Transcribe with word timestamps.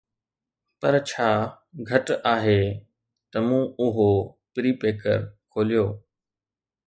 پر 0.79 0.93
ڇا 1.07 1.29
گهٽ 1.87 2.07
آهي 2.33 2.61
ته 3.31 3.39
مون 3.47 3.63
اهو 3.83 4.09
پريپيڪر 4.53 5.19
کوليو 5.53 5.85